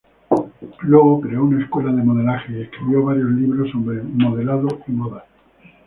Luego 0.81 1.21
creó 1.21 1.43
una 1.43 1.63
escuela 1.63 1.91
de 1.93 2.01
modelaje 2.01 2.51
y 2.51 2.61
escribió 2.63 3.03
varios 3.05 3.29
libros 3.33 3.69
sobre 3.69 4.01
modelado 4.01 4.67
y 4.87 4.91
moda. 4.93 5.25